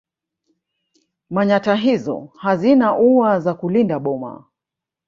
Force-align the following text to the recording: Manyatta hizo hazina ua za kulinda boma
Manyatta 1.29 1.75
hizo 1.75 2.33
hazina 2.39 2.97
ua 2.97 3.39
za 3.39 3.53
kulinda 3.53 3.99
boma 3.99 4.45